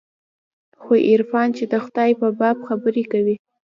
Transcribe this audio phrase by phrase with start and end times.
[0.81, 3.35] خو عرفان چې د خداى په باب خبرې کوي.